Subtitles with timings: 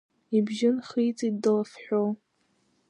[0.37, 2.01] Ибжьы нхиҵеит длафҳәо.